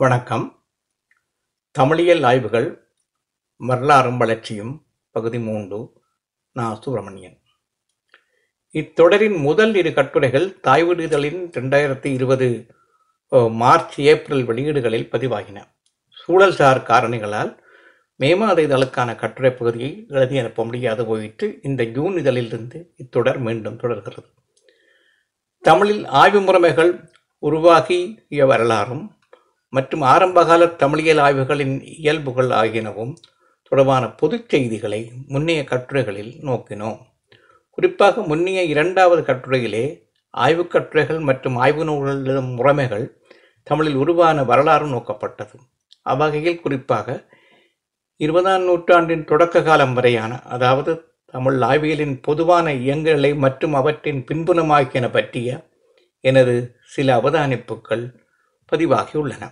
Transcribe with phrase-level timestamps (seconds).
[0.00, 0.44] வணக்கம்.
[1.78, 2.92] தமிழியல் ஆய்வுகள்
[3.56, 6.00] வரலாறும் வளர்ச்சியும் பகுதி மூன்று.
[6.52, 7.36] நான் சுப்பிரமணியன்.
[8.74, 12.66] இத்தொடரின் முதல் இரு கட்டுரைகள் தாய் இதழின் ரெண்டாயிரத்தி இருபது
[13.50, 15.58] மார்ச் ஏப்ரல் வெளியீடுகளில் பதிவாகின.
[16.20, 17.58] சூழல்சார் காரணிகளால்
[18.16, 24.28] மே மாத இதழுக்கான கட்டுரை பகுதியை எழுதி அனுப்ப முடியாது போயிட்டு இந்த ஜூன் இதழிலிருந்து இத்தொடர் மீண்டும் தொடர்கிறது.
[25.60, 27.08] தமிழில் ஆய்வு முறைமைகள்
[27.38, 29.06] உருவாகிய வரலாறும்
[29.70, 33.12] மற்றும் ஆரம்பகால தமிழியல் ஆய்வுகளின் இயல்புகள் ஆகியனவும்
[33.62, 36.98] தொடர்பான பொதுச் செய்திகளை முன்னைய கட்டுரைகளில் நோக்கினோம்.
[37.70, 39.84] குறிப்பாக முன்னைய இரண்டாவது கட்டுரையிலே
[40.30, 43.06] ஆய்வுக் கட்டுரைகள் மற்றும் ஆய்வு நூல்கள் முறைமைகள்
[43.62, 45.56] தமிழில் உருவான வரலாறு நோக்கப்பட்டது.
[46.02, 47.28] அவ்வகையில் குறிப்பாக
[48.16, 50.92] இருபதாம் நூற்றாண்டின் தொடக்க காலம் வரையான அதாவது
[51.26, 55.68] தமிழ் ஆய்வியலின் பொதுவான இயங்குநிலை மற்றும் அவற்றின் பின்புலமாகியன பற்றிய
[56.20, 56.54] எனது
[56.86, 58.04] சில அவதானிப்புகள்
[58.72, 59.44] பதிவாகியுள்ளன.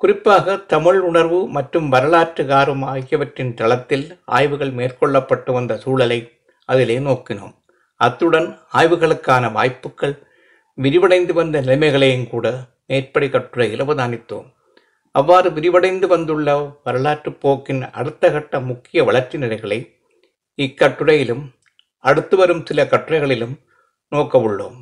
[0.00, 6.18] குறிப்பாக தமிழ் உணர்வு மற்றும் வரலாற்று காரம் ஆகியவற்றின் தளத்தில் ஆய்வுகள் மேற்கொள்ளப்பட்டு வந்த சூழலை
[6.68, 7.54] அதிலே நோக்கினோம்.
[8.00, 10.14] அத்துடன் ஆய்வுகளுக்கான வாய்ப்புகள்
[10.78, 12.46] விரிவடைந்து வந்த நிலைமைகளையும் கூட
[12.86, 14.46] மேற்படி கட்டுரையில் அவதானித்தோம்
[15.10, 16.48] அவ்வாறு விரிவடைந்து வந்துள்ள
[16.84, 19.78] வரலாற்று போக்கின் அடுத்த கட்ட முக்கிய வளர்ச்சி நிலைகளை
[20.58, 21.44] இக்கட்டுரையிலும்
[22.04, 23.56] அடுத்து வரும் சில கட்டுரைகளிலும்
[24.12, 24.78] நோக்க உள்ளோம்.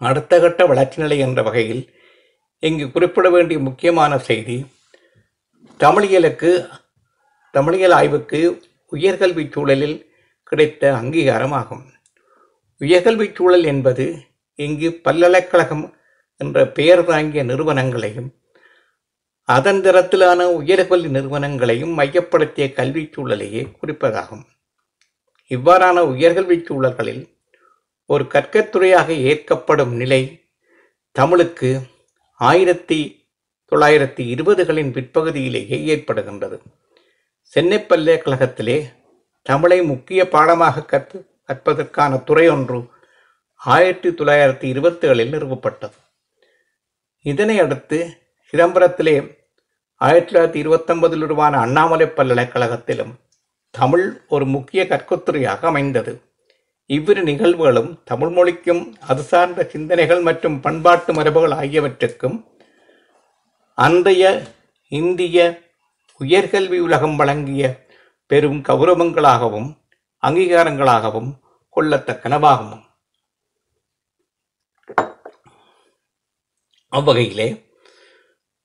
[0.00, 1.84] அடுத்த கட்ட வளர்ச்சி நிலை என்ற வகையில்
[2.58, 4.66] இங்கு குறிப்பிட வேண்டிய முக்கியமான செய்தி
[5.80, 6.50] தமிழியலுக்கு
[7.54, 8.40] தமிழியல் ஆய்வுக்கு
[8.92, 10.12] உயர்கல்வி சூழலில்
[10.44, 11.84] கிடைத்த அங்கீகாரம் ஆகும்
[12.80, 14.06] உயர்கல்வி சூழல் என்பது
[14.58, 15.94] இங்கு பல்கலைக்கழகம்
[16.40, 18.28] என்ற பெயர் தாங்கிய நிறுவனங்களையும்
[19.48, 24.44] அதன் தரத்திலான உயர்கல்வி நிறுவனங்களையும் மையப்படுத்திய கல்வி சூழலையே குறிப்பதாகும்.
[25.50, 27.22] இவ்வாறான உயர்கல்வி சூழல்களில்
[28.06, 30.48] ஒரு கற்கத்துறையாக ஏற்கப்படும் நிலை
[31.12, 31.70] தமிழுக்கு
[32.38, 33.26] ஆயிரத்தி
[33.72, 36.58] தொள்ளாயிரத்தி இருபதுகளின் பிற்பகுதியிலேயே ஏற்படுகின்றது.
[37.40, 38.88] சென்னை பல்கலைக்கழகத்திலே
[39.42, 42.84] தமிழை முக்கிய பாடமாக கற்று கற்பதற்கான துறை ஒன்று
[43.56, 45.92] ஆயிரத்தி தொள்ளாயிரத்தி இருபத்தி ஏழில் நிறுவப்பட்டது.
[47.22, 47.98] இதனை அடுத்து
[48.52, 49.44] சிதம்பரத்திலே
[49.94, 53.14] ஆயிரத்தி தொள்ளாயிரத்தி இருபத்தொன்பதில் உருவான அண்ணாமலை பல்கலைக்கழகத்திலும்
[53.70, 56.27] தமிழ் ஒரு முக்கிய கற்கத்துறையாக அமைந்தது.
[56.90, 62.36] இவ்விரு நிகழ்வுகளும் தமிழ் மொழிக்கும் அது சார்ந்த சிந்தனைகள் மற்றும் பண்பாட்டு மரபுகள் ஆகியவற்றுக்கும்
[63.74, 64.24] அன்றைய
[64.92, 65.38] இந்திய
[66.20, 67.64] உயர்கல்வி உலகம் வழங்கிய
[68.26, 69.68] பெரும் கௌரவங்களாகவும்
[70.22, 71.30] அங்கீகாரங்களாகவும்
[71.76, 72.84] கொள்ளத்தக்கனவாகும்.
[76.92, 77.48] அவ்வகையிலே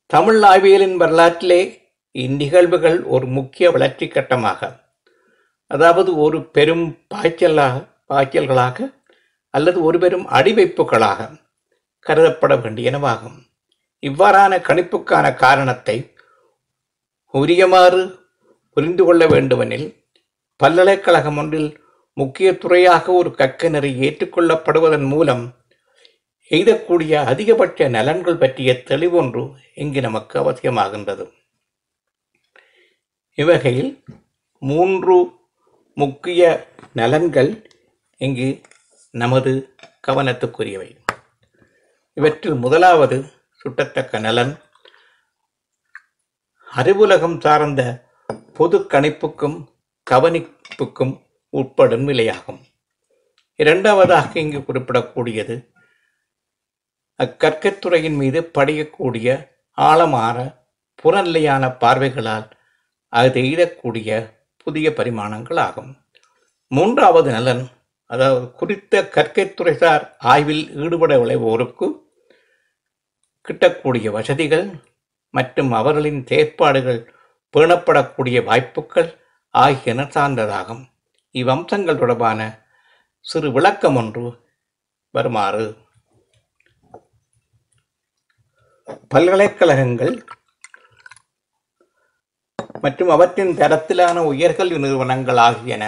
[0.05, 1.61] தமிழ் ஆய்வியலின் வரலாற்றிலே
[2.11, 4.61] இந்நிகழ்வுகள் ஒரு முக்கிய வளர்ச்சி கட்டமாக
[5.67, 7.75] அதாவது ஒரு பெரும் பாய்ச்சலாக
[8.13, 8.87] பாய்ச்சல்களாக
[9.53, 11.29] அல்லது ஒருபெரும் அடிவைப்புகளாக
[12.05, 13.37] கருதப்பட வேண்டியனவாகும்
[14.03, 15.97] இவ்வாறான கணிப்புக்கான காரணத்தை
[17.33, 18.01] உரியமாறு
[18.77, 19.87] புரிந்து கொள்ள வேண்டுமெனில்
[20.59, 21.69] பல்கலைக்கழகம் ஒன்றில்
[22.17, 25.43] முக்கிய துறையாக ஒரு கற்க நெறி ஏற்றுக்கொள்ளப்படுவதன் மூலம்
[26.51, 29.43] எய்தக்கூடிய அதிகபட்ச நலன்கள் பற்றிய தெளிவொன்று
[29.83, 31.25] இங்கு நமக்கு அவசியமாகின்றது.
[33.37, 33.91] இவ்வகையில்
[34.61, 35.15] மூன்று
[35.97, 36.41] முக்கிய
[36.93, 37.51] நலன்கள்
[38.17, 38.61] இங்கு
[39.11, 39.75] நமது
[40.07, 40.89] கவனத்துக்குரியவை.
[42.13, 43.17] இவற்றில் முதலாவது
[43.51, 44.57] சுட்டத்தக்க நலன்.
[46.75, 47.81] அறிவுலகம் சார்ந்த
[48.53, 49.57] பொது கணிப்புக்கும்
[50.11, 51.13] கவனிப்புக்கும்
[51.49, 52.61] உட்படும் நிலையாகும்.
[53.55, 55.55] இரண்டாவதாக இங்கு குறிப்பிடக்கூடியது
[57.23, 60.37] அக்கற்கத்துறையின் மீது படியக்கூடிய ஆழமான
[61.03, 62.51] புறநிலையான பார்வைகளால்
[63.09, 65.91] அது எய்தக்கூடிய புதிய பரிமாணங்கள் ஆகும்
[66.67, 67.63] மூன்றாவது நலன்
[68.13, 71.87] அதாவது குறித்த கற்கைத்துறைசார் ஆய்வில் ஈடுபட விளைவோருக்கு
[73.47, 74.65] கிட்டக்கூடிய வசதிகள்
[75.33, 76.99] மற்றும் அவர்களின் செயற்பாடுகள்
[77.53, 79.09] பேணப்படக்கூடிய வாய்ப்புகள்
[79.53, 80.83] ஆகியன சார்ந்ததாகும்.
[81.35, 82.39] இவ்வம்சங்கள் தொடர்பான
[83.25, 84.25] சிறு விளக்கம் ஒன்று
[85.13, 85.65] வருமாறு.
[89.13, 90.15] பல்கலைக்கழகங்கள்
[92.83, 95.83] மற்றும் அவற்றின் தரத்திலான உயர்கல்வி நிறுவனங்கள் ஆகியன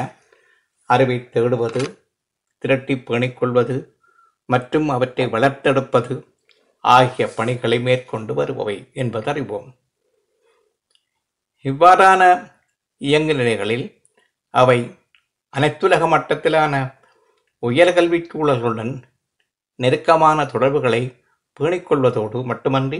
[0.89, 1.83] அறிவை தேடுவது
[2.65, 3.75] திரட்டி பேணிக்கொள்வது
[4.49, 6.15] மற்றும் அவற்றை வளர்த்தெடுப்பது
[6.83, 9.67] ஆகிய பணிகளை மேற்கொண்டு வருபவை என்பது அறிவோம்.
[11.65, 12.21] இவ்வாறான
[13.01, 13.85] இயங்கு நிலைகளில்
[14.53, 14.77] அவை
[15.53, 16.73] அனைத்துலக மட்டத்திலான
[17.63, 18.93] உயர்கல்வி சூழல்களுடன்
[19.79, 21.01] நெருக்கமான தொடர்புகளை
[21.59, 22.99] பேணிக்கொள்வதோடு மட்டுமன்றி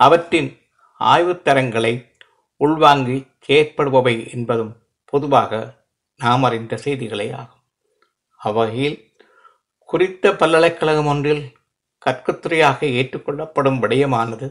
[0.00, 0.50] அவற்றின்
[1.00, 1.94] ஆய்வுத்தரங்களை
[2.60, 4.72] உள்வாங்கி செயற்படுபவை என்பதும்
[5.12, 5.52] பொதுவாக
[6.22, 7.62] நாம் அறிந்த செய்திகளே ஆகும்.
[8.40, 8.98] அவ்வகையில்
[9.88, 11.44] குறித்த பல்கலைக்கழகம் ஒன்றில்
[12.06, 14.46] கற்கத்துறையாக ஏற்றுக்கொள்ளப்படும் விடயமானது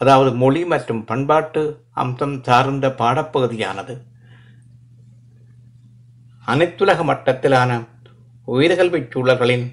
[0.00, 1.62] அதாவது மொழி மற்றும் பண்பாட்டு
[2.02, 3.94] அம்சம் சார்ந்த பாடப்பகுதியானது
[6.46, 7.70] அனைத்துலக மட்டத்திலான
[8.46, 9.66] உயர்கல்விச் சூழல்களின்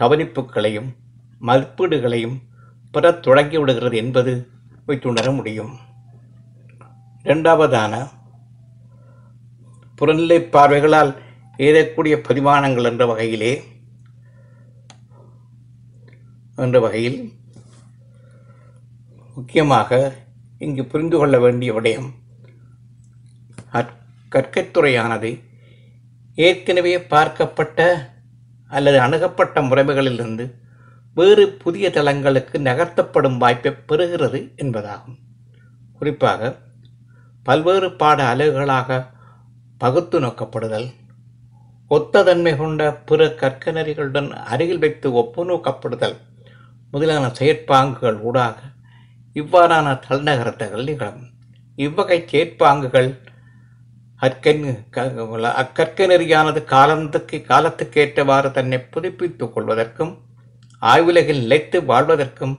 [0.00, 0.88] கவனிப்புகளையும்
[1.48, 2.38] மதிப்பீடுகளையும்
[2.94, 4.32] பெறத் தொடங்கிவிடுகிறது என்பது
[4.86, 5.72] வைத்துணர முடியும்.
[7.24, 7.94] இரண்டாவதான
[10.00, 11.10] புறநிலை பார்வைகளால்
[11.56, 13.52] எழுதக்கூடிய பரிமாணங்கள் என்ற வகையிலே
[16.56, 17.18] என்ற வகையில்
[19.34, 19.90] முக்கியமாக
[20.58, 22.08] இங்கு புரிந்து கொள்ள வேண்டிய விடயம்
[23.72, 23.94] அற்-
[24.32, 25.30] கற்கைத்துறையானது
[26.38, 27.80] ஏற்கனவே பார்க்கப்பட்ட
[28.70, 30.44] அல்லது அணுகப்பட்ட முறைமைகளிலிருந்து
[31.16, 35.16] வேறு புதிய தளங்களுக்கு நகர்த்தப்படும் வாய்ப்பை பெறுகிறது என்பதாகும்.
[35.92, 36.58] குறிப்பாக
[37.42, 39.18] பல்வேறு பாட அலகுகளாக
[39.80, 40.92] பகுத்து நோக்கப்படுதல்.
[41.88, 46.16] ஒத்த தன்மை கொண்ட பிற கற்கநெறிகளுடன் அருகில் வைத்து ஒப்பு நோக்கப்படுதல்.
[46.90, 48.60] முதலான செயற்பாங்குகள் ஊடாக
[49.34, 51.30] இவ்வாறான தள்நகர்த்தங்கள் நிகழும்.
[51.76, 53.18] இவ்வகை செயற்பாங்குகள்
[54.20, 55.04] அற்கண் க-
[55.48, 60.18] அக்கற்க நெறியானது காலத்துக்கு காலத்துக்கேற்றவாறு தன்னை புதுப்பித்துக் கொள்வதற்கும்
[60.78, 62.56] ஆய்வுலகில் நிலைத்து வாழ்வதற்கும்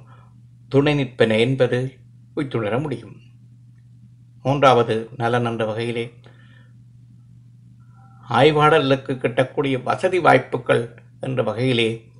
[0.69, 1.93] துணை நிற்பன என்பது
[2.33, 3.15] உய்த்துணர முடியும்.
[4.43, 6.13] மூன்றாவது நலன் என்ற வகையிலே
[8.39, 10.83] ஆய்வாளர்களுக்கு கிட்டக்கூடிய வசதி வாய்ப்புகள்
[11.19, 12.11] என்ற வகையிலே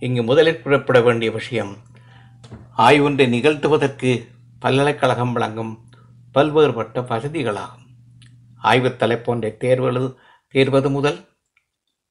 [0.00, 1.76] இங்கு முதலில் குறிப்பிட வேண்டிய விஷயம்.
[2.76, 4.28] ஆய்வொன்றை நிகழ்த்துவதற்கு
[4.60, 5.72] பல்கலைக்கழகம் வழங்கும்
[6.34, 7.84] பல்வேறுபட்ட வசதிகளாகும்.
[8.62, 10.16] ஆய்வுத் தலைப்பொன்றை தேர்வு
[10.54, 11.28] தேர்வது முதல்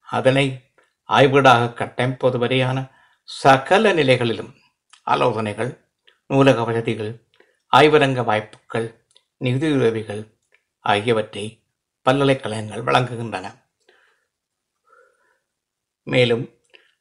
[0.01, 0.61] அதனை
[1.09, 2.87] ஆய்வீடாக கட்டமைப்பது வரையான
[3.23, 4.53] சகல நிலைகளிலும்
[5.03, 5.71] ஆலோசனைகள்
[6.27, 7.11] நூலக வசதிகள்
[7.71, 8.87] ஆய்வரங்க வாய்ப்புகள்
[9.43, 10.23] நிதியுதவிகள்
[10.79, 11.63] ஆகியவற்றை
[12.05, 13.45] பல்கலைக்கழகங்கள் வழங்குகின்றன.
[16.03, 16.43] மேலும்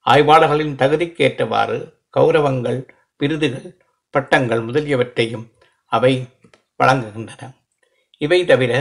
[0.06, 1.76] ஆய்வாளர்களின் தகுதிக்கேற்றவாறு
[2.18, 3.68] கௌரவங்கள் விருதுகள்
[4.10, 5.46] பட்டங்கள் முதலியவற்றையும்
[5.86, 6.12] அவை
[6.78, 7.42] வழங்குகின்றன.
[8.18, 8.72] இவை தவிர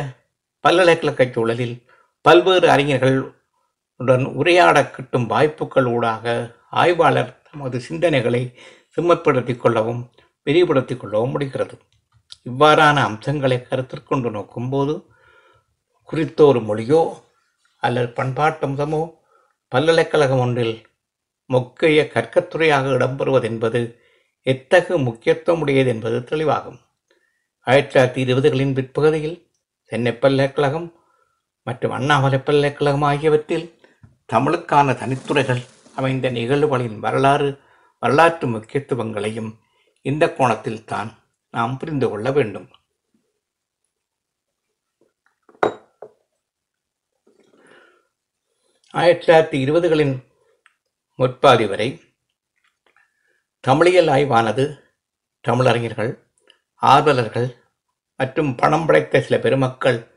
[0.67, 1.75] பல்கலைக்கழகச் சூழலில்
[2.21, 8.43] பல்வேறு அறிஞர்களுடன் உரையாட கிட்டும் வாய்ப்புகள் ஊடாக ஆய்வாளர் தமது சிந்தனைகளை
[8.95, 10.11] சிம்மப்படுத்திக் கொள்ளவும்
[10.45, 11.75] விரிவுபடுத்திக் கொள்ளவும் முடிகிறது.
[12.49, 14.95] இவ்வாறான அம்சங்களை கருத்திற்கொண்டு நோக்கும்போது
[16.03, 17.01] குறித்த ஒரு மொழியோ
[17.77, 19.13] அல்லது பண்பாட்டம்சமோ
[19.67, 20.75] பல்கலைக்கழகம் ஒன்றில்
[21.45, 24.01] முக்கிய கற்கத்துறையாக இடம்பெறுவது என்பது
[24.41, 26.79] எத்தகு முக்கியத்துவம் உடையது என்பது தெளிவாகும்.
[27.67, 29.37] ஆயிரத்தி தொள்ளாயிரத்தி இருபதுகளின் பிற்பகுதியில்
[29.83, 30.87] சென்னை பல்கலைக்கழகம்
[31.63, 33.67] மற்றும் அண்ணாமலை பல்கலைக்கழகம் ஆகியவற்றில்
[34.33, 35.61] தமிழுக்கான தனித்துறைகள்
[35.95, 37.49] அமைந்த நிகழ்வுகளின் வரலாறு
[37.99, 39.51] வரலாற்று முக்கியத்துவங்களையும்
[40.01, 41.09] இந்த கோணத்தில் தான்
[41.53, 42.67] நாம் புரிந்து கொள்ள வேண்டும்.
[48.93, 50.23] ஆயிரத்தி தொள்ளாயிரத்தி இருபதுகளின்
[51.19, 52.01] முற்பாதி வரை
[53.67, 54.87] தமிழியல் ஆய்வானது
[55.41, 56.17] தமிழறிஞர்கள்
[56.75, 57.55] ஆர்வலர்கள்
[58.17, 60.11] மற்றும் பணம் படைத்த சில பெருமக்கள்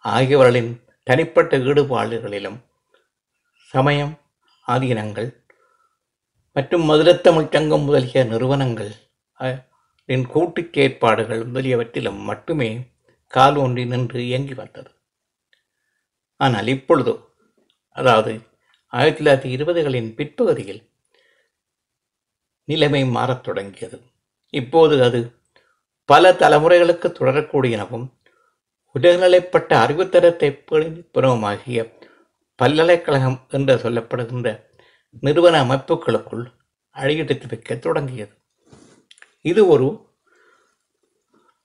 [0.00, 2.58] ஆகியவர்களின் தனிப்பட்ட ஈடுபாடுகளிலும்
[3.60, 4.20] சமயம்
[4.66, 5.46] ஆதீனங்கள்
[6.52, 8.92] மற்றும் மதுரத்தமிழ் சங்கம் முதலிய நிறுவனங்கள்
[9.40, 9.66] அ-
[10.24, 12.90] கூட்டுச் செயற்பாடுகள் முதலியவற்றிலும் மட்டுமே
[13.26, 14.90] கால் ஒன்றி நின்று இயங்கி வந்தது.
[16.36, 17.27] ஆனால் இப்பொழுதோ
[17.98, 18.32] அதாவது
[18.92, 20.82] ஆயிரத்தி தொள்ளாயிரத்தி இருபதுகளின் பிற்பகுதியில்
[22.68, 23.98] நிலைமை மாறத் தொடங்கியது.
[24.54, 25.20] இப்போது அது
[26.08, 28.06] பல தலைமுறைகளுக்கு தொடரக்கூடியனவும்
[28.94, 30.48] உடல்நிலைப்பட்ட அறிவுத்தரத்தை
[31.14, 31.80] புறமாகிய
[32.58, 34.48] பல்கலைக்கழகம் என்று சொல்லப்படுகின்ற
[35.26, 36.44] நிறுவன அமைப்புகளுக்குள்
[36.96, 38.32] அழியெடுத்து வைக்க தொடங்கியது.
[39.44, 39.88] இது ஒரு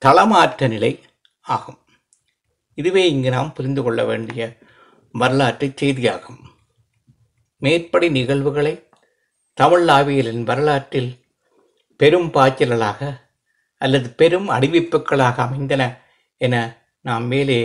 [0.02, 0.92] தளமாற்ற நிலை
[1.54, 1.80] ஆகும்.
[2.78, 4.42] இதுவே இங்கு நாம் புரிந்து கொள்ள வேண்டிய
[5.20, 6.40] வரலாற்று செய்தியாகும்.
[7.62, 8.88] மேற்படி நிகழ்வுகளை
[9.58, 11.10] தமிழ் ஆவியலின் வரலாற்றில்
[12.00, 13.00] பெரும் பாய்ச்சல்களாக
[13.82, 15.82] அல்லது பெரும் அறிவிப்புகளாக அமைந்தன
[16.36, 16.54] என
[17.00, 17.58] நாம் மேலே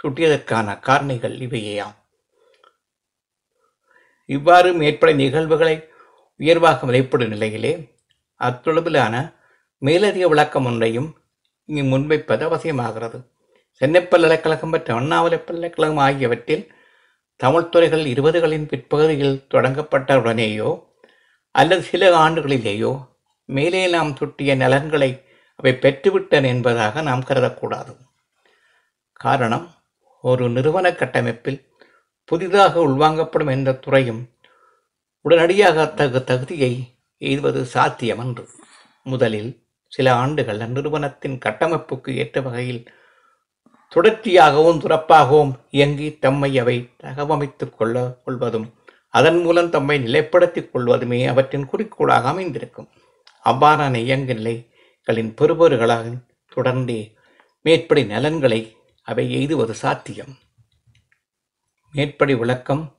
[0.00, 1.96] சுட்டியதற்கான காரணிகள் இவையேயாம்.
[4.26, 5.88] இவ்வாறு மேற்படி நிகழ்வுகளை
[6.40, 7.72] உயர்வாக மதிப்பிடும் நிலையிலே
[8.40, 9.14] அத்தொழுவிலான
[9.82, 11.08] மேலதிக விளக்கம் ஒன்றையும்
[11.68, 13.18] இங்கு முன்வைப்பது அவசியமாகிறது.
[13.80, 16.64] சென்னை பல்கலைக்கழகம் மற்றும் அண்ணாமலை பல்கலைக்கழகம் ஆகியவற்றில்
[17.42, 20.70] தமிழ் துறைகள் இருபதுகளின் பிற்பகுதியில் தொடங்கப்பட்ட உடனேயோ
[21.54, 22.92] அல்லது சில ஆண்டுகளிலேயோ
[23.48, 25.08] மேலே நாம் சுட்டிய நலன்களை
[25.56, 27.92] அவை பெற்றுவிட்டன என்பதாக நாம் கருதக்கூடாது.
[29.12, 29.66] காரணம்
[30.24, 31.60] ஒரு நிறுவன கட்டமைப்பில்
[32.28, 34.22] புதிதாக உள்வாங்கப்படும் எந்த துறையும்
[35.24, 36.72] உடனடியாக அத்தகு தகுதியை
[37.22, 38.44] எய்துவது சாத்தியமன்று.
[39.06, 39.52] முதலில்
[39.92, 42.82] சில ஆண்டுகள் அந்நிறுவனத்தின் கட்டமைப்புக்கு ஏற்ற வகையில்
[43.94, 48.74] தொடர்ச்சியாகவும் துறப்பாகவும் இயங்கி தம்மை அவை தகவமைத்துக் கொள்ள கொள்வதும்
[49.08, 52.88] அதன் மூலம் தம்மை நிலைப்படுத்திக் கொள்வதுமே அவற்றின் குறிக்கோளாக அமைந்திருக்கும்.
[53.44, 57.12] அவ்வாறான இயங்கு நிலைகளின் பெறுபவர்களாக தொடர்ந்தே
[57.62, 60.32] மேற்படி நலன்களை அவை எய்துவது சாத்தியம்.
[61.92, 62.96] மேற்படி விளக்கம்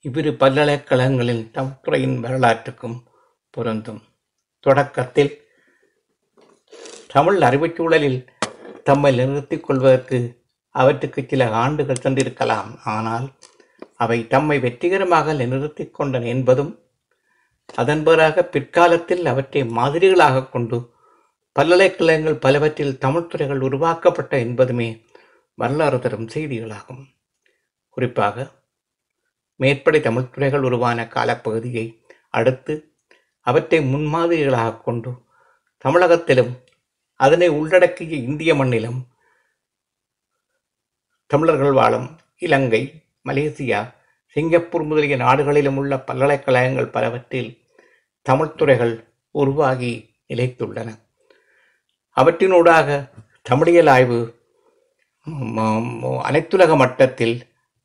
[0.00, 2.98] இவ்விரு பல்கலைக்கழகங்களில் தம் துறையின் வரலாற்றுக்கும்
[3.50, 4.02] பொருந்தும்.
[4.60, 5.32] தொடக்கத்தில்
[7.06, 8.26] தமிழ் அறிவுச்சூழலில்
[8.88, 10.18] தம்மை நிறுத்திக் கொள்வதற்கு
[10.74, 13.26] அவற்றுக்கு சில ஆண்டுகள் சென்றிருக்கலாம் ஆனால்
[14.02, 16.72] அவை தம்மை வெற்றிகரமாக நிறுத்தி கொண்டன என்பதும்
[17.74, 20.78] அதன் பிறகு பிற்காலத்தில் அவற்றை மாதிரிகளாக கொண்டு
[21.56, 24.88] பல்கலைக்கழகங்கள் பலவற்றில் தமிழ்துறைகள் உருவாக்கப்பட்ட என்பதுமே
[25.58, 27.02] வரலாறு தரும் செய்திகளாகும்.
[27.96, 28.46] குறிப்பாக
[29.60, 31.86] மேற்படி தமிழ்துறைகள் உருவான காலப்பகுதியை
[32.38, 32.74] அடுத்து
[33.46, 35.10] அவற்றை முன்மாதிரிகளாக கொண்டு
[35.84, 36.52] தமிழகத்திலும்
[37.24, 39.00] அதனை உள்ளடக்கிய இந்திய மண்ணிலும்
[41.30, 42.08] தமிழர்கள் வாழும்
[42.46, 42.82] இலங்கை
[43.28, 43.80] மலேசியா
[44.36, 47.50] சிங்கப்பூர் முதலிய நாடுகளிலும் உள்ள பல்கலைக்கழகங்கள் பலவற்றில்
[48.26, 48.94] தமிழ்த்துறைகள்
[49.34, 49.92] உருவாகி
[50.28, 50.88] நிலைத்துள்ளன.
[52.16, 52.88] அவற்றினூடாக
[53.50, 54.20] தமிழியல் ஆய்வு
[56.28, 57.36] அனைத்துலக மட்டத்தில்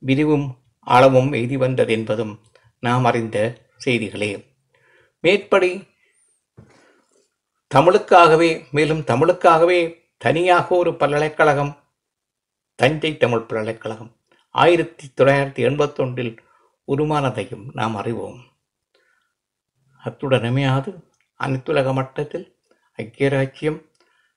[0.04, 0.48] விரிவும்
[0.88, 2.34] ஆழமும் எய்தி வந்தது என்பதும்
[2.84, 3.38] நாம் அறிந்த
[3.84, 4.32] செய்திகளே.
[5.24, 5.72] மேற்படி
[7.74, 11.78] தமிழுக்காகவே மேலும் தமிழுக்காகவே தனியாக ஒரு பல்கலைக்கழகம்
[12.76, 14.16] தஞ்சை தமிழ் பல்கலைக்கழகம்
[14.52, 16.38] ஆயிரத்தி தொள்ளாயிரத்தி எண்பத்தொன்றில்
[16.88, 18.40] உருமானதையும் நாம் அறிவோம்.
[20.04, 21.06] அத்துடனமையாது
[21.40, 22.58] அனைத்துலக மட்டத்தில்
[22.96, 23.84] ஐக்கிய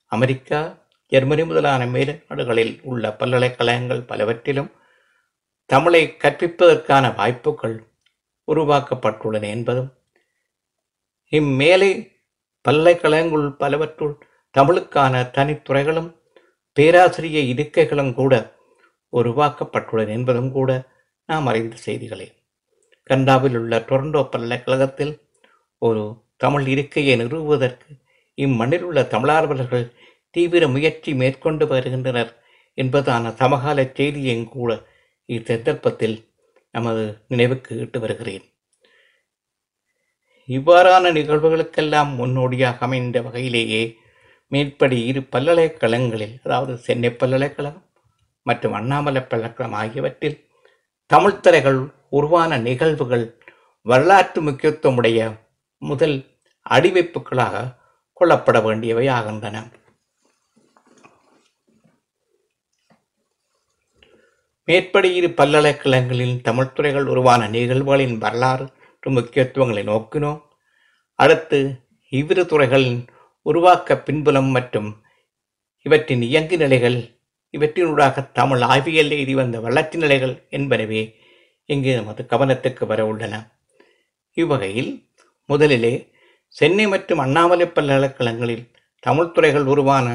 [0.06, 0.78] அமெரிக்கா
[1.08, 4.70] ஜெர்மனி முதலான மேல நாடுகளில் உள்ள பல்கலைக்கழகங்கள் பலவற்றிலும்
[5.66, 7.86] தமிழை கற்பிப்பதற்கான வாய்ப்புகள்
[8.48, 9.92] உருவாக்கப்பட்டுள்ளன என்பதும்
[11.30, 12.14] இம்மேலே
[12.66, 14.14] பல்லைக்கழகங்கள் பலவற்றுள்
[14.54, 16.10] தமிழுக்கான தனித்துறைகளும்
[16.76, 18.34] பேராசிரிய இருக்கைகளும் கூட
[19.12, 20.70] உருவாக்கப்பட்டுள்ளன என்பதும் கூட
[21.28, 22.26] நாம் அறிந்த செய்திகளே.
[23.10, 25.14] கண்டாவில் உள்ள டொரண்டோ பல்கலைக்கழகத்தில்
[25.78, 26.02] ஒரு
[26.36, 27.90] தமிழ் இருக்கையை நிறுவுவதற்கு
[28.38, 29.86] இம்மண்ணில் உள்ள தமிழார்வலர்கள்
[30.30, 32.32] தீவிர முயற்சி மேற்கொண்டு வருகின்றனர்
[32.78, 34.72] என்பதான சமகால செய்தியையும் கூட
[35.28, 36.16] இச்சந்தர்ப்பத்தில்
[36.74, 38.44] நமது நினைவுக்கு இட்டு வருகிறேன்.
[40.48, 43.82] இவ்வாறான நிகழ்வுகளுக்கெல்லாம் முன்னோடியாக அமைந்த வகையிலேயே
[44.52, 47.84] மேற்படி இரு பல்கலைக்கழகங்களில் அதாவது சென்னை பல்கலைக்கழகம்
[48.46, 50.36] மற்றும் அண்ணாமலை பல்கலைக்கழகம் ஆகியவற்றில்
[51.10, 53.26] தமிழ்த்தரைகள் உருவான நிகழ்வுகள்
[53.86, 55.20] வரலாற்று முக்கியத்துவமுடைய
[55.82, 56.16] முதல்
[56.66, 57.64] அடிவைப்புகளாக
[58.20, 59.56] கொள்ளப்பட வேண்டியவை ஆகின்றன
[64.68, 68.66] மேற்படி இரு பல்கலைக்கழகங்களின் தமிழ்த்துறைகள் உருவான நிகழ்வுகளின் வரலாறு
[69.10, 70.40] முக்கியத்துவங்களை நோக்கினோம்.
[71.18, 71.58] அடுத்து
[72.12, 73.00] இவ்விரு துறைகளின்
[73.46, 74.90] உருவாக்க பின்புலம் மற்றும்
[75.86, 76.98] இவற்றின் இயங்கு நிலைகள்
[77.54, 81.02] இவற்றினூடாக தமிழ் ஆய்வியல் எழுதி வந்த வளர்ச்சி நிலைகள் என்பனவே
[81.68, 83.34] இங்கு நமது கவனத்துக்கு வர உள்ளன.
[84.36, 84.90] இவ்வகையில்
[85.48, 85.94] முதலிலே
[86.48, 88.64] சென்னை மற்றும் அண்ணாமலை பல்கலைக்கழகங்களில்
[88.98, 90.06] தமிழ் துறைகள் உருவான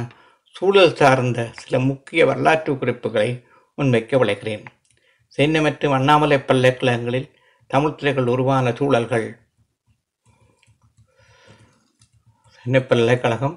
[0.56, 3.30] சூழல் சார்ந்த சில முக்கிய வரலாற்று குறிப்புகளை
[3.78, 4.64] முன்வைக்க விளைகிறேன்
[5.38, 7.30] சென்னை மற்றும் அண்ணாமலை பல்கலைக்கழகங்களில்
[7.72, 9.28] தமிழ்துறைகள் உருவான சூழல்கள்.
[12.52, 13.56] சென்னை பல்கலைக்கழகம்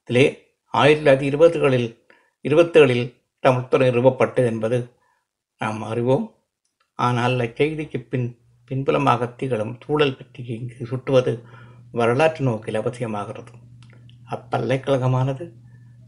[0.00, 0.24] இதிலே
[0.74, 1.88] ஆயிரத்தி தொள்ளாயிரத்தி இருபதுகளில்
[2.44, 3.06] இருபத்தேழில்
[3.44, 4.78] தமிழ்த்துறை நிறுவப்பட்டது என்பது
[5.60, 6.26] நாம் அறிவோம்.
[6.98, 8.28] ஆனால் அச்செய்திக்கு பின்
[8.68, 11.32] பின்புலமாக திகழும் சூழல் பற்றி இங்கு சுட்டுவது
[11.92, 13.52] வரலாற்று நோக்கில் அவசியமாகிறது.
[14.34, 15.44] அப்பல்கலைக்கழகமானது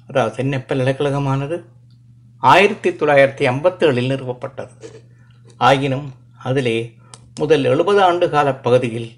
[0.08, 1.56] அதாவது சென்னை பல்கலைக்கழகமானது
[2.38, 4.68] ஆயிரத்தி தொள்ளாயிரத்தி ஐம்பத்தேழில் நிறுவப்பட்டது.
[5.57, 6.95] ஆயினும் அதிலே
[7.35, 9.11] முதல் எழுபது ஆண்டு கால பகுதியில்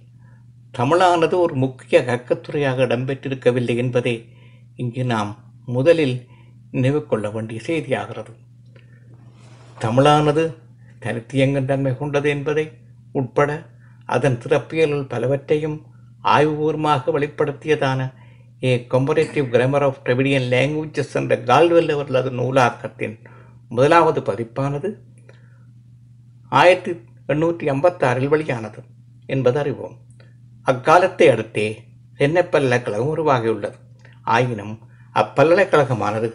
[0.79, 4.29] தமிழானது ஒரு முக்கிய கக்கத்துறையாக இடம்பெற்றிருக்கவில்லை என்பதே
[4.77, 6.27] இங்கு நாம் முதலில்
[6.71, 8.33] நினைவு கொள்ள வேண்டிய செய்தியாகிறது.
[9.81, 10.55] தமிழானது
[11.00, 12.71] தனித்தியங்கும் தன்மை கொண்டது என்பதை
[13.12, 13.67] உட்பட
[14.07, 15.83] அதன் சிறப்பியல்கள் பலவற்றையும்
[16.25, 18.12] ஆய்வுபூர்வமாக வெளிப்படுத்தியதான
[18.62, 23.14] A comparative grammar of Dravidian languages என்ற கால்வெல் அவர்களது நூலாக்கத்தின்
[23.69, 24.88] முதலாவது பதிப்பானது.
[26.49, 26.93] ஆயிரத்தி
[27.33, 28.81] எண்ணூற்றி ஐம்பத்தாறில் வெளியானது
[29.26, 29.97] என்பது அறிவோம்.
[30.62, 31.67] அக்காலத்தை அடுத்தே
[32.19, 33.79] சென்னை பல்கலைக்கழகம் உருவாகியுள்ளது.
[34.23, 34.75] ஆயினும்
[35.14, 36.31] அப்பல்கலைக்கழகமானது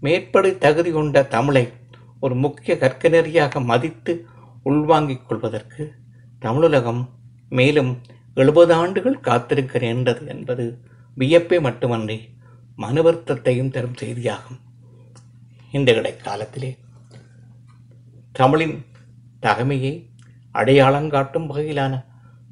[0.00, 1.64] மேற்படி தகுதி கொண்ட தமிழை
[2.20, 4.12] ஒரு முக்கிய கற்க நெறியாக மதித்து
[4.62, 5.92] உள்வாங்கிக் கொள்வதற்கு
[6.42, 7.02] தமிழுலகம்
[7.48, 7.92] மேலும்
[8.34, 10.64] எழுபது ஆண்டுகள் காத்திருக்க நேர்ந்தது என்பது
[11.16, 12.28] வியப்பை மட்டுமன்றி
[12.78, 14.60] மனுவர்த்தத்தையும் தரும் செய்தியாகும்.
[15.72, 16.76] இந்த இடைக்காலத்திலே
[18.32, 18.84] தமிழின்
[19.42, 20.08] தகமையை
[20.54, 22.04] அடையாளங்காட்டும் வகையிலான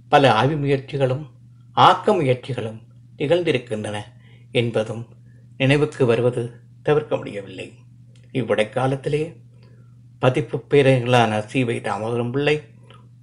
[0.09, 1.27] பல ஆய்வு முயற்சிகளும்
[1.73, 2.81] ஆக்க முயற்சிகளும்
[3.19, 3.99] நிகழ்ந்திருக்கின்றன
[4.53, 5.07] என்பதும்
[5.57, 6.53] நினைவுக்கு வருவது
[6.83, 7.73] தவிர்க்க முடியவில்லை.
[8.33, 9.37] இவ்விடைக்காலத்திலே
[10.19, 11.65] பதிப்பு பேரர்களான சி.
[11.65, 11.81] வை.
[11.81, 12.61] தாமோதரம் பிள்ளை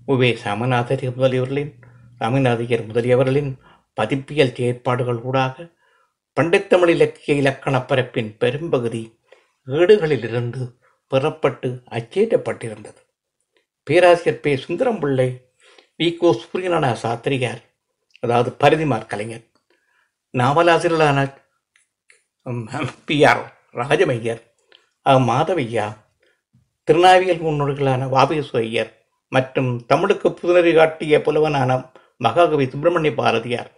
[0.07, 1.73] உவே சாமநாதர் முதலியவர்களின்
[2.19, 3.57] சாமிநாதையர் முதலியவர்களின்
[3.97, 5.55] பதிப்பியல் செயற்பாடுகள் ஊடாக
[6.37, 9.01] பண்டைத்தமிழ் இலக்கிய இலக்கணப் பரப்பின் பெரும்பகுதி
[9.67, 10.61] ஏடுகளிலிருந்து
[11.11, 13.01] பெறப்பட்டு அச்சேற்றப்பட்டிருந்தது
[13.87, 14.51] பேராசிரியர் பே.
[14.57, 15.29] சுந்தரம்பிள்ளை
[15.99, 16.17] வி.
[16.17, 16.29] கோ.
[16.41, 17.61] சூரியனான சாத்திரியார்
[18.23, 19.45] அதாவது பரிதிமார் கலைஞர்
[20.33, 21.19] நாவலாசிரியர்களான
[23.05, 23.17] பி.
[23.25, 23.43] ஆர்.
[23.75, 24.41] ராஜமையர்
[25.27, 25.87] மாதவையா
[26.87, 28.91] திருநாவியல் முன்னோர்களான வாபேசு ஐயர்
[29.31, 31.71] மற்றும் தமிழுக்கு புதுநறி காட்டிய புலவனான
[32.21, 33.69] மகாகவி சுப்பிரமணிய பாரதியார்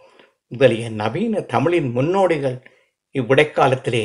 [0.54, 2.58] முதலிய நவீன தமிழின் முன்னோடிகள்.
[3.14, 4.04] இவ்விடைக்காலத்திலே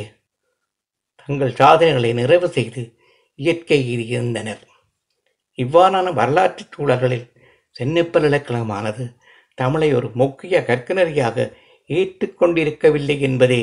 [1.28, 2.82] தங்கள் சாதனைகளை நிறைவு செய்து
[3.38, 4.62] இயற்கையில் இருந்தனர்.
[5.58, 7.26] இவ்வாறான வரலாற்று சூழல்களில்
[7.76, 9.04] சென்னிப்பல் இலக்கணமானது
[9.58, 11.36] தமிழை ஒரு முக்கிய கற்கனரியாக
[11.90, 13.62] ஏற்றுக்கொண்டிருக்கவில்லை என்பதே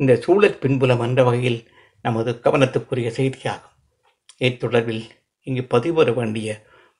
[0.00, 1.60] இந்த சூழல் பின்புலம் என்ற வகையில்
[2.02, 3.74] நமது கவனத்துக்குரிய செய்தியாகும்.
[4.38, 5.04] இத்தொடர்பில்
[5.46, 6.48] இங்கு பதிவு வேண்டிய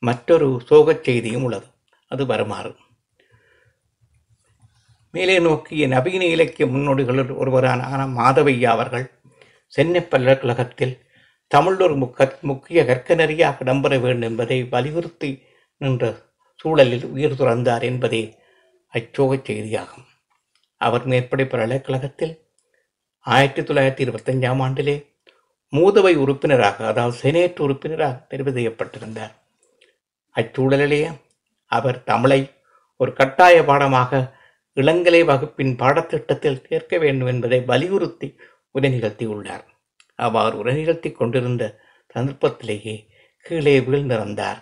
[0.03, 1.67] மற்றொரு சோகச் செய்தியும் உள்ளது.
[2.11, 2.73] அது வருமாறு.
[5.15, 9.13] மேலே நோக்கிய நவீன இலக்கிய முன்னோடிகளில் ஒருவரான மாதவையா அவர்கள்
[9.67, 11.03] சென்னை பல்கலைக்கழகத்தில்
[11.47, 15.45] தமிழ் முக்க முக்கிய கற்கனரியாக இடம்பெற வேண்டும் என்பதை வலியுறுத்தி
[15.77, 16.15] நின்ற
[16.57, 18.39] சூழலில் உயிர் துறந்தார் என்பதே
[18.93, 20.07] அச்சோகச் செய்தியாகும்.
[20.77, 22.43] அவர் மேற்படி பல்கலைக்கழகத்தில்
[23.21, 25.13] ஆயிரத்தி தொள்ளாயிரத்தி இருபத்தஞ்சாம் ஆண்டிலே
[25.73, 29.33] மூதவை உறுப்பினராக அதாவது செனேட் உறுப்பினராக தெரிவு செய்யப்பட்டிருந்தார்.
[30.37, 31.21] அச்சூழலிலேயே
[31.67, 32.51] அவர் தமிழை
[32.97, 34.34] ஒரு கட்டாய பாடமாக
[34.77, 38.29] இளங்கலை வகுப்பின் பாடத்திட்டத்தில் சேர்க்க வேண்டும் என்பதை வலியுறுத்தி
[38.71, 39.67] உரை நிகழ்த்தியுள்ளார்.
[40.15, 41.65] அவ்வாறு உரை நிகழ்த்தி கொண்டிருந்த
[42.15, 42.97] சந்தர்ப்பத்திலேயே
[43.47, 44.61] கீழே வீழ்ந்திருந்தார்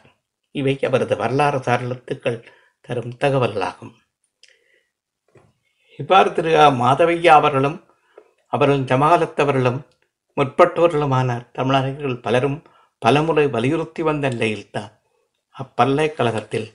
[0.50, 2.38] இவை அவரது வரலாறு சாரலத்துக்கள்
[2.81, 3.95] தரும் தகவல்களாகும்.
[5.99, 6.52] இவ்வாறு திரு
[6.83, 7.78] மாதவையா அவர்களும்
[8.52, 9.81] அவர்களின் ஜமாலத்தவர்களும்
[10.37, 12.59] முற்பட்டவர்களுமான தமிழர்கள் பலரும்
[13.02, 14.92] பலமுறை வலியுறுத்தி வந்த நிலையில்தான்
[15.57, 16.69] அப்பல்கலைக்கழகத்தில்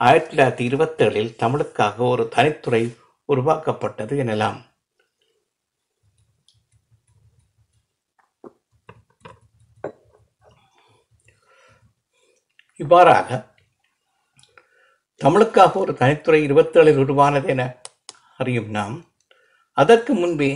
[0.00, 2.80] ஆயிரத்தி தொள்ளாயிரத்தி இருபத்தேழில் தமிழுக்காக ஒரு தனித்துறை
[3.28, 4.58] உருவாக்கப்பட்டது எனலாம்.
[12.80, 13.28] இவ்வாறாக
[15.20, 17.62] தமிழுக்காக ஒரு தனித்துறை இருபத்தேழில் உருவானது என
[18.36, 18.96] அறியும் நாம்
[19.72, 20.50] அதற்கு முன்பே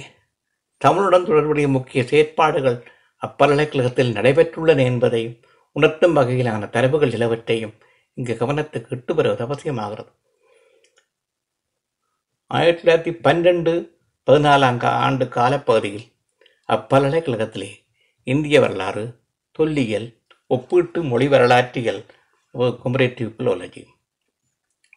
[0.85, 2.79] தமிழுடன் தொடர்புடைய முக்கிய செயற்பாடுகள்
[3.23, 5.39] அப்பல்கலைக்கழகத்தில் நடைபெற்றுள்ளன என்பதையும்
[5.77, 7.75] உணர்த்தும் வகையிலான தரவுகள் சிலவற்றையும்
[8.15, 10.11] இங்கு கவனத்துக்கு இட்டு வருவது அவசியமாகிறது.
[12.47, 13.73] ஆயிரத்தி தொள்ளாயிரத்தி பன்னெண்டு
[14.27, 16.07] பதினாலாம் ஆண்டு காலப்பகுதியில்
[16.69, 17.71] அப்பல்கலைக்கழகத்திலே
[18.23, 19.05] இந்திய வரலாறு
[19.53, 20.09] தொல்லியல்
[20.47, 22.05] ஒப்பீட்டு மொழி வரலாற்றியல்
[22.55, 23.85] குமரேட்டிவ் பிலோலஜி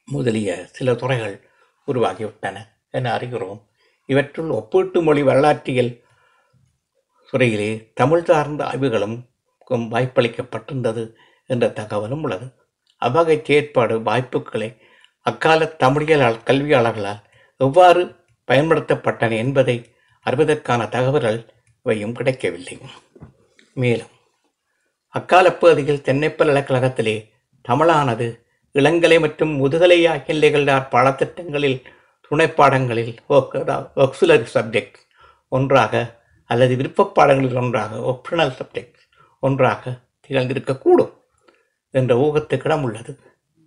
[0.06, 1.36] முதலிய சில துறைகள்
[1.88, 2.58] உருவாகிவிட்டன
[2.92, 3.62] என அறிகிறோம்.
[4.06, 6.04] இவற்றுள் ஒப்பீட்டு மொழி வரலாற்றியல்
[7.32, 9.16] துறையிலே தமிழ் சார்ந்த ஆய்வுகளும்
[9.70, 11.14] வாய்ப்பளிக்கப்பட்டிருந்தது
[11.46, 12.48] என்ற தகவலும் உள்ளது.
[13.08, 14.70] அவ்வகை செயற்பாடு வாய்ப்புகளை
[15.26, 17.22] அக்கால தமிழியலால் கல்வியாளர்களால்
[17.62, 18.04] எவ்வாறு
[18.48, 19.78] பயன்படுத்தப்பட்டன என்பதை
[20.26, 21.40] அறிவதற்கான தகவல்கள்
[21.86, 22.76] இவையும் கிடைக்கவில்லை.
[23.82, 24.14] மேலும்
[25.14, 27.16] அக்கால பகுதியில் தென்னை பல்கலைக்கழகத்திலே
[27.70, 28.28] தமிழானது
[28.76, 31.80] இளங்கலை மற்றும் முதுகலை ஆகியலைகளார் பாடத்திட்டங்களில்
[32.28, 33.14] துணைப்பாடங்களில்
[34.04, 35.00] ஒக்சுலரி சப்ஜெக்ட்
[35.56, 36.04] ஒன்றாக
[36.50, 39.00] அல்லது விருப்ப பாடங்களில் ஒன்றாக ஒப்ஷனல் சப்ஜெக்ட்
[39.40, 39.94] ஒன்றாக
[40.26, 41.14] திகழ்ந்திருக்கக்கூடும்.
[41.94, 43.20] என்ற ஊகத்துக்கிடம் உள்ளது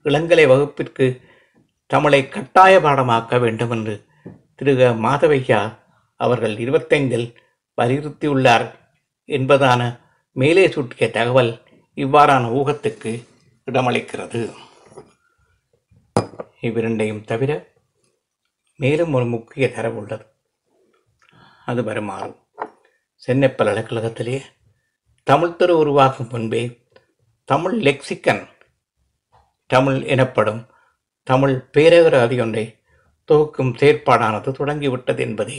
[0.05, 1.07] இளங்கலை வகுப்பிற்கு
[1.87, 3.95] தமிழை கட்டாய பாடமாக்க வேண்டும் என்று
[4.55, 4.73] திரு
[5.07, 5.61] மாதவையா
[6.17, 7.35] அவர்கள் இருபத்தைந்தில்
[7.77, 8.67] வலியுறுத்தியுள்ளார்
[9.27, 10.01] என்பதான
[10.33, 11.51] மேலே சுட்டிய தகவல்
[11.97, 13.13] இவ்வாறான ஊகத்துக்கு
[13.67, 14.41] இடமளிக்கிறது.
[16.61, 17.73] இவ்விரண்டையும் தவிர
[18.77, 20.27] மேலும் ஒரு முக்கிய தரவு உள்ளது.
[21.67, 22.35] அது வருமாறு.
[23.15, 24.41] சென்னை பல்கலைக்கழகத்திலே
[25.31, 26.86] தமிழ்த்துறை உருவாகும் முன்பே
[27.49, 28.49] தமிழ் லெக்சிக்கன்
[29.67, 30.67] தமிழ் எனப்படும்
[31.23, 32.65] தமிழ் பேரகராதி ஒன்றை
[33.29, 35.59] தொகுக்கும் செயற்பாடானது தொடங்கிவிட்டது என்பதே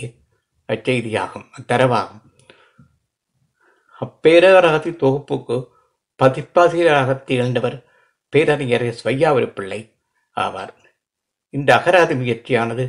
[0.67, 2.21] அச்செய்தியாகும் அத்தரவாகும்.
[4.01, 5.67] அப்பேரகராதி தொகுப்புக்கு
[6.23, 7.85] பதிப்பாசிரியராக திகழ்ந்தவர்
[8.29, 9.07] பேரறிஞர் எஸ்.
[9.07, 9.95] வையாவரி பிள்ளை
[10.35, 10.73] ஆவார்.
[11.49, 12.85] இந்த அகராதி முயற்சியானது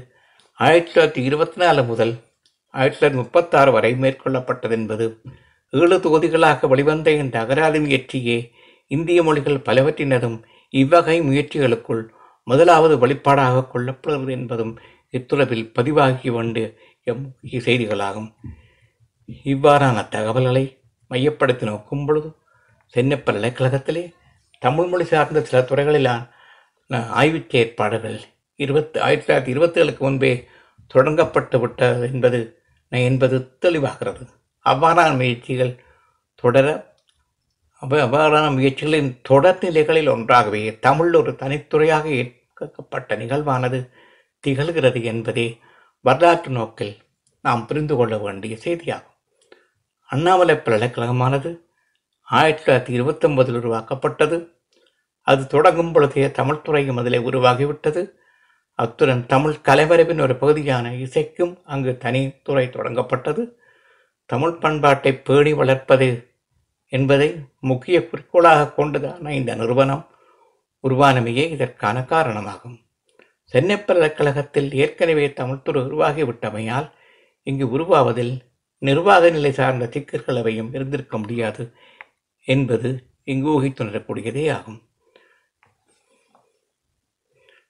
[0.55, 2.15] ஆயிரத்தி தொள்ளாயிரத்தி இருபத்தி நாலு முதல்
[2.75, 5.21] ஆயிரத்தி தொள்ளாயிரத்தி முப்பத்தாறு வரை மேற்கொள்ளப்பட்டது என்பது
[5.71, 8.53] ஏழு தொகுதிகளாக வெளிவந்த இந்த அகராதி முயற்சியே
[8.89, 12.09] இந்திய மொழிகள் பலவற்றினதும் இவ்வகை முயற்சிகளுக்குள்
[12.45, 14.79] முதலாவது வழிபாடாக கொள்ளப்படுகிறது என்பதும்
[15.11, 16.75] இத்துறவில் பதிவாகி வேண்டிய
[17.05, 18.31] முக்கிய செய்திகளாகும்.
[19.45, 22.33] இவ்வாறான தகவல்களை மையப்படுத்தி நோக்கும் பொழுது
[22.87, 24.13] சென்னை பல்கலைக்கழகத்திலே
[24.59, 26.31] தமிழ் மொழி சார்ந்த சில துறைகளிலான
[27.21, 28.19] ஆய்வுச் ஏற்பாடுகள்
[28.57, 30.49] இருபத்தி ஆயிரத்தி தொள்ளாயிரத்தி இருபத்தி ஏழுக்கு முன்பே
[30.95, 32.41] தொடங்கப்பட்டு விட்டது என்பது
[32.89, 34.25] என்பது தெளிவாகிறது.
[34.65, 35.85] அவ்வாறான முயற்சிகள்
[36.35, 36.88] தொடர
[37.83, 43.89] அவ்வாறான முயற்சிகளின் தொடர் நிலைகளில் ஒன்றாகவே தமிழ் ஒரு தனித்துறையாக ஏற்கப்பட்ட நிகழ்வானது
[44.47, 45.59] திகழ்கிறது என்பதே
[46.01, 46.97] வரலாற்று நோக்கில்
[47.43, 49.17] நாம் புரிந்து கொள்ள வேண்டிய செய்தியாகும்.
[50.05, 51.59] அண்ணாமலை பல்கலைக்கழகமானது
[52.23, 54.53] ஆயிரத்தி தொள்ளாயிரத்தி இருபத்தொன்பதில் உருவாக்கப்பட்டது.
[55.21, 58.11] அது தொடங்கும் பொழுதே தமிழ்துறையும் அதிலே உருவாகிவிட்டது.
[58.73, 63.53] அத்துடன் தமிழ் கலைவரவின் ஒரு பகுதியான இசைக்கும் அங்கு தனித்துறை தொடங்கப்பட்டது.
[64.27, 66.28] தமிழ் பண்பாட்டை பேணி வளர்ப்பது
[66.89, 67.29] என்பதை
[67.61, 70.05] முக்கிய குறிக்கோளாக கொண்டதான இந்த நிறுவனம்
[70.85, 72.77] உருவானமையே இதற்கான காரணமாகும்.
[73.45, 76.89] சென்னை பல்கலைக்கழகத்தில் ஏற்கனவே தமிழ்துறை உருவாகிவிட்டமையால்
[77.43, 78.35] இங்கு உருவாவதில்
[78.83, 81.63] நிர்வாக நிலை சார்ந்த சிக்கல்கள் அவையும் இருந்திருக்க முடியாது
[82.49, 82.91] என்பது
[83.25, 84.81] இங்கு ஊகித்துணரக்கூடியதே ஆகும்.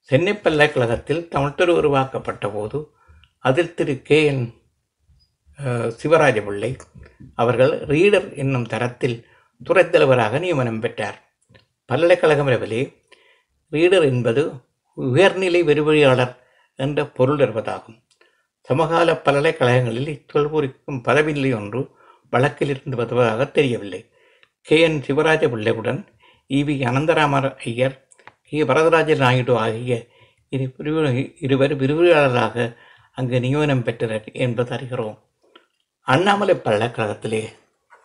[0.09, 2.79] சென்னை பல்கலைக்கழகத்தில் தமிழ்துறை உருவாக்கப்பட்ட போது
[3.45, 4.45] அதில் திரு கே என்
[5.63, 6.77] சிவராஜ பிள்ளை
[7.35, 9.27] அவர்கள் ரீடர் என்னும் தரத்தில்
[9.69, 11.19] துறைத்தலைவராக நியமனம் பெற்றார்.
[11.85, 12.95] பல்கலைக்கழகம் அளவிலே
[13.73, 14.53] ரீடர் என்பது
[14.95, 16.37] உயர்நிலை விரிவழியாளர்
[16.77, 17.99] என்ற பொருள் இருப்பதாகும்
[18.61, 21.03] சமகால பல்கலைக்கழகங்களில் இத்தொல் குறிக்கும்
[21.55, 21.91] ஒன்று
[22.31, 24.11] வழக்கில் இருந்து வருவதாக தெரியவில்லை.
[24.63, 24.81] கே.
[24.81, 25.01] என்.
[25.01, 26.07] சிவராஜ பிள்ளையுடன்
[26.49, 26.77] வி.
[26.89, 28.09] அனந்தராமர் ஐயர்
[28.43, 28.65] கே.
[28.65, 30.07] வரதராஜ நாயுடு ஆகிய
[30.49, 30.75] இரு
[31.41, 32.77] இருவர் விரிவுரையாளராக
[33.13, 35.19] அங்கு நியமனம் பெற்றனர் என்பது அறிகிறோம்.
[36.09, 37.41] அண்ணாமலை பல்கலைக்கழகத்திலே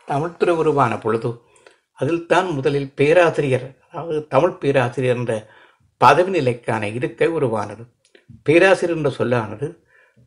[0.07, 1.29] தமிழ்துறை உருவான பொழுது
[1.99, 5.33] அதில் தான் முதலில் பேராசிரியர் அதாவது தமிழ் பேராசிரியர் என்ற
[6.01, 7.83] பதவி நிலைக்கான இருக்கை உருவானது.
[8.43, 9.67] பேராசிரியர் என்ற சொல்லானது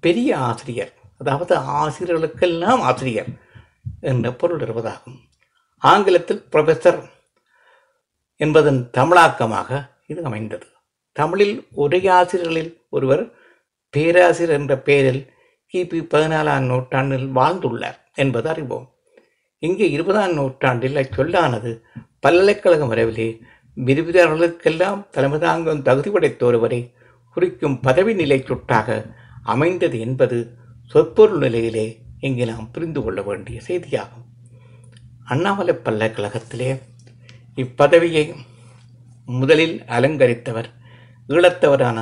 [0.02, 3.30] பெரிய ஆசிரியர் அதாவது ஆசிரியர்களுக்கெல்லாம் ஆசிரியர்
[4.00, 5.18] என்ற பொருள் இருப்பதாகும்.
[5.82, 7.00] ஆங்கிலத்தில் ப்ரொஃபஸர்
[8.40, 9.70] என்பதன் தமிழாக்கமாக
[10.12, 10.66] இது அமைந்தது.
[11.16, 13.24] தமிழில் ஒரே ஆசிரியர்களில் ஒருவர்
[13.94, 15.22] பேராசிரியர் என்ற பெயரில்
[15.76, 18.86] கிபி பதினாலாம் நூற்றாண்டில் வாழ்ந்துள்ளார் என்பது அறிவோம்.
[19.58, 21.82] இங்கே இருபதாம் நூற்றாண்டில் அச்சொல்லானது
[22.20, 23.40] பல்கலைக்கழகம் வரவிலே
[23.76, 26.94] விரிவிதாளர்களுக்கெல்லாம் தலைமை தாங்கும் தகுதி படைத்த ஒருவரை
[27.34, 29.06] குறிக்கும் பதவி நிலை சுட்டாக
[29.42, 30.38] அமைந்தது என்பது
[30.86, 34.24] சொற்பொருள் நிலையிலே இங்கு நாம் புரிந்து கொள்ள வேண்டிய செய்தியாகும்.
[35.24, 36.70] அண்ணாமலை பல்கலைக்கழகத்திலே
[37.56, 38.34] இப்பதவியை
[39.26, 40.70] முதலில் அலங்கரித்தவர்
[41.28, 41.98] ஈழத்தவரான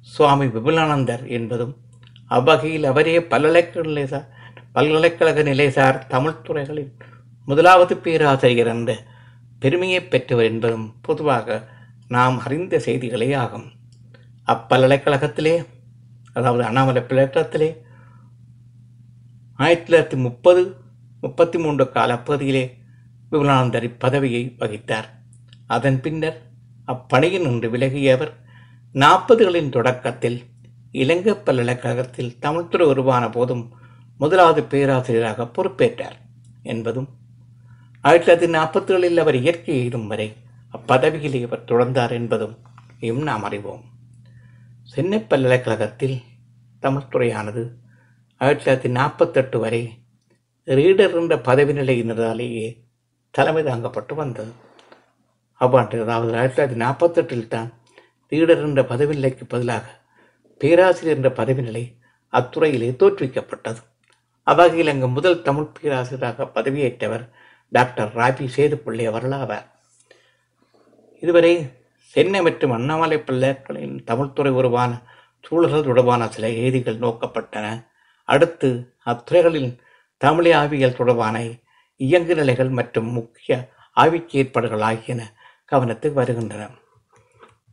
[0.00, 1.76] சுவாமி விபுலானந்தர் என்பதும்
[2.28, 4.26] அவ்வகையில் அவரே பல்கலைக்கழக நிலைசார்
[4.72, 6.90] பல்கலைக்கழக நிலைசார் தமிழ் துறைகளில்
[7.48, 8.92] முதலாவது பேராசிரியர் என்ற
[9.58, 11.68] பெருமையை பெற்றவர் என்பதும் பொதுவாக
[12.08, 13.66] நாம் அறிந்த செய்திகளே ஆகும்.
[14.46, 15.54] அப்பல்கலைக்கழகத்திலே
[16.32, 17.70] அதாவது அண்ணாமலை பல்கலைக்கழகத்திலே
[19.56, 20.62] ஆயிரத்தி தொள்ளாயிரத்தி முப்பது
[21.20, 22.64] முப்பத்தி மூன்று காலப்பகுதியிலே
[23.30, 25.08] விமலானந்தரி பதவியை வகித்தார்.
[25.66, 26.38] அதன் பின்னர்
[26.92, 28.32] அப்பணியில் நின்று விலகிய அவர்
[28.94, 30.38] நாற்பதுகளின் தொடக்கத்தில்
[30.92, 33.64] இலங்கை பல்கலைக்கழகத்தில் தமிழ்துறை உருவான போதும்
[34.16, 36.16] முதலாவது பேராசிரியராக பொறுப்பேற்றார்
[36.62, 37.08] என்பதும்
[38.04, 40.36] ஆயிரத்தி தொள்ளாயிரத்தி நாற்பத்தேழில் அவர் இயற்கை எழுதும் வரை
[40.74, 42.56] அப்பதவியில் இவர் தொடர்ந்தார் என்பதும்
[43.00, 43.82] இம் நாம் அறிவோம்.
[44.82, 46.16] சென்னை பல்கலைக்கழகத்தில்
[46.82, 47.62] தமிழ்துறையானது
[48.40, 49.82] ஆயிரத்தி தொள்ளாயிரத்தி நாற்பத்தெட்டு வரை
[50.64, 52.86] ரீடர் என்ற பதவி நிலையினராலேயே
[53.30, 54.52] தலைமை தாங்கப்பட்டு வந்தது.
[55.60, 57.72] அவ்வாண்டு அதாவது ஆயிரத்தி தொள்ளாயிரத்தி நாற்பத்தெட்டில் தான்
[58.28, 59.97] ரீடர் என்ற பதவி நிலைக்கு பதிலாக
[60.60, 61.84] பேராசிரியர் என்ற பதவி நிலை
[62.32, 63.80] அத்துறையிலே தோற்றுவிக்கப்பட்டது.
[64.46, 67.24] அவ்வகையில் அங்கு முதல் தமிழ் பேராசிரியராக பதவியேற்றவர்
[67.72, 69.66] டாக்டர் ராபி சேதுப்பிள்ளை அவர்கள் ஆவார்
[71.22, 71.52] இதுவரை
[72.14, 74.92] சென்னை மற்றும் அண்ணாமலை பல்கலைக்கழகின் தமிழ்துறை உருவான
[75.46, 77.66] சூழல்கள் தொடர்பான சில செய்திகள் நோக்கப்பட்டன.
[78.28, 78.68] அடுத்து
[79.06, 79.70] அத்துறைகளில்
[80.16, 81.36] தமிழ் ஆவியல் தொடர்பான
[81.96, 83.56] இயங்கு நிலைகள் மற்றும் முக்கிய
[83.96, 85.20] ஆவிக்கு ஏற்பாடுகள் ஆகியன
[85.72, 86.68] கவனத்துக்கு வருகின்றன.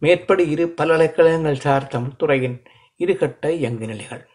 [0.02, 2.58] மேற்படி இரு பல்கலைக்கழகங்கள் சார் தமிழ்துறையின்
[2.99, 4.27] இருகட்ட இயங்கு நிலைகள்.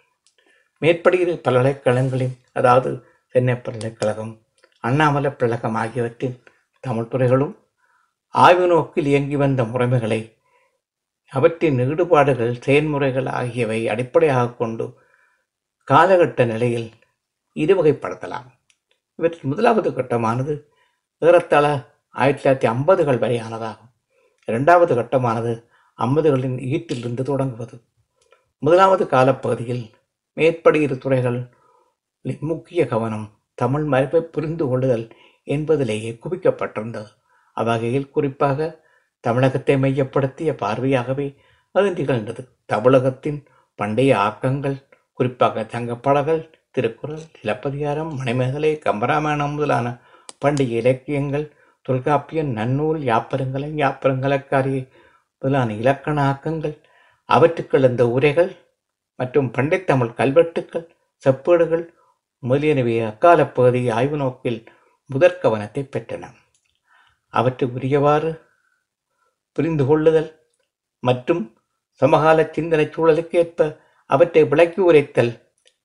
[0.78, 4.32] மேற்படி இரு பல்கலைக்கழகங்களின் அதாவது சென்னை பல்கலைக்கழகம்
[4.80, 6.42] அண்ணாமலை பல்கலைக்கழகம் ஆகியவற்றின்
[6.86, 7.54] தமிழ்துறைகளும்
[8.28, 10.36] ஆய்வு நோக்கில் இயங்கி வந்த முறைமைகளை
[11.32, 14.98] அவற்றின் ஈடுபாடுகள் செயல்முறைகள் ஆகியவை அடிப்படையாக கொண்டு
[15.88, 16.90] காலகட்ட நிலையில்
[17.54, 18.48] இருவகைப்படுத்தலாம்.
[19.16, 20.62] இவற்றில் முதலாவது கட்டமானது
[21.18, 21.66] ஏறத்தாழ
[22.10, 23.90] ஆயிரத்தி தொள்ளாயிரத்தி ஐம்பதுகள் வரையானதாகும்.
[24.44, 25.52] இரண்டாவது கட்டமானது
[25.98, 27.76] ஐம்பதுகளின் ஈட்டிலிருந்து தொடங்குவது.
[28.62, 29.84] முதலாவது காலப்பகுதியில்
[30.36, 31.46] மேற்படி இரு துறைகளின்
[32.42, 35.06] முக்கிய கவனம் தமிழ் மரபை புரிந்து கொள்ளுதல்
[35.46, 37.10] என்பதிலேயே குவிக்கப்பட்டிருந்தது.
[37.56, 38.68] அவ்வகையில் குறிப்பாக
[39.24, 41.28] தமிழகத்தை மையப்படுத்திய பார்வையாகவே
[41.74, 43.40] அது நிகழ்ந்தது தமிழகத்தின்
[43.78, 44.76] பண்டைய ஆக்கங்கள்
[45.18, 49.86] குறிப்பாக தங்கப்பாடல்கள் திருக்குறள் சிலப்பதிகாரம் மணிமேகலை கம்பராமாயணம் முதலான
[50.38, 51.46] பண்டைய இலக்கியங்கள்
[51.86, 54.76] தொல்காப்பியம் நன்னூல் யாப்பரங்களின் யாப்பரங்கலக்காரி
[55.42, 56.76] முதலான இலக்கண ஆக்கங்கள்
[57.34, 58.52] அவற்றுக்கள் இந்த உரைகள்
[59.16, 60.86] மற்றும் பண்டைத்தமிழ் கல்வெட்டுக்கள்
[61.24, 61.84] செப்பேடுகள்
[62.42, 64.64] முதலியனவை அக்கால பகுதி ஆய்வு நோக்கில்
[65.06, 66.24] முதற் கவனத்தை பெற்றன.
[67.30, 68.40] அவற்றுக்குரியவாறு உரியவாறு
[69.52, 70.48] புரிந்து கொள்ளுதல்
[70.98, 71.56] மற்றும்
[71.92, 75.32] சமகால சிந்தனை சூழலுக்கு ஏற்ப அவற்றை விளக்கி உரைத்தல்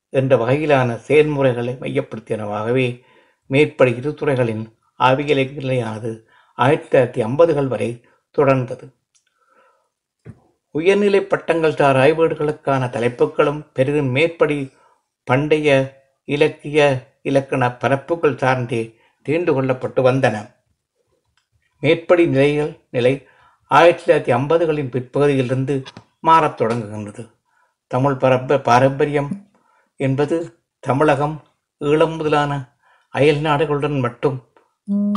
[0.10, 3.04] என்ற வகையிலான செயல்முறைகளை மையப்படுத்தியனவாகவே
[3.46, 8.04] மேற்படி இரு துறைகளின் ஆவியலை நிலையானது ஆயிரத்தி தொள்ளாயிரத்தி ஐம்பதுகள் வரை
[8.38, 8.95] தொடர்ந்தது.
[10.78, 14.58] உயர்நிலை பட்டங்கள் சார் ஆய்வுகளுக்கான தலைப்புகளும் பெரிதும் மேற்படி
[15.24, 15.70] பண்டைய
[16.28, 16.80] இலக்கிய
[17.22, 18.82] இலக்கண பரப்புகள் சார்ந்தே
[19.26, 20.36] தீண்டு கொள்ளப்பட்டு வந்தன.
[21.84, 23.14] மேற்படி நிலைகள் நிலை
[23.72, 25.76] ஆயிரத்தி தொள்ளாயிரத்தி ஐம்பதுகளின் பிற்பகுதியிலிருந்து
[26.20, 27.24] மாறத் தொடங்குகின்றது.
[27.92, 29.32] தமிழ் பரப்ப பாரம்பரியம்
[30.00, 30.38] என்பது
[30.80, 31.36] தமிழகம்
[31.82, 32.52] ஈழம் முதலான
[33.14, 34.38] அயல் நாடுகளுடன் மட்டும்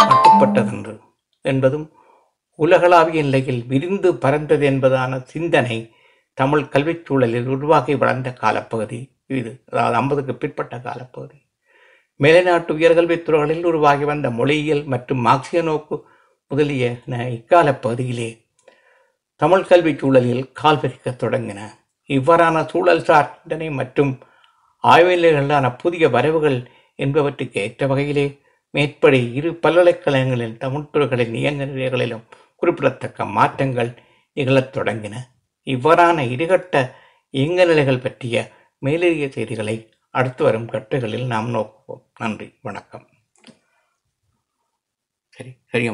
[0.02, 0.94] மட்டுப்பட்டதென்று
[1.44, 1.86] என்பதும்
[2.58, 5.78] உலகளாவிய நிலையில் விரிந்து பறந்தது என்பதான சிந்தனை
[6.38, 9.50] தமிழ் கல்விச் சூழலில் உருவாகி வளர்ந்த காலப்பகுதி இது.
[9.70, 11.38] அதாவது ஐம்பதுக்கு பிற்பட்ட காலப்பகுதி.
[12.20, 15.96] மேலைநாட்டு உயர்கல்வித் துறைகளில் உருவாகி வந்த மொழியியல் மற்றும் மார்க்சிய நோக்கு
[16.50, 16.84] முதலிய
[17.36, 18.30] இக்கால பகுதியிலே
[19.40, 21.60] தமிழ் கல்விச் சூழலில் கால் பதிக்கத் தொடங்கின.
[22.10, 24.12] இவ்வாறான சூழல் சார் சிந்தனை மற்றும்
[24.84, 26.58] ஆய்வுகளான புதிய வரவுகள்
[26.98, 28.26] என்பவற்றுக்கு ஏற்ற வகையிலே
[28.74, 32.24] மேற்படி இரு பல்கலைக்கழகங்களின் தமிழ்த்துறைகளின் இயங்க நிலைகளிலும்
[32.58, 33.90] குறிப்பிடத்தக்க மாற்றங்கள்
[34.32, 35.16] நிகழத் தொடங்கின.
[35.66, 36.76] இவ்வாறான இருகட்ட
[37.34, 38.44] இயங்க நிலைகள் பற்றிய
[38.82, 39.76] மேலதிக செய்திகளை
[40.14, 42.04] அடுத்து வரும் கட்டுகளில் நாம் நோக்குவோம்.
[42.18, 42.48] நன்றி.
[42.62, 43.06] வணக்கம்.
[45.28, 45.92] சரி சரியா